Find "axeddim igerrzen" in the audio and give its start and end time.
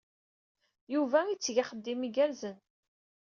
1.61-2.55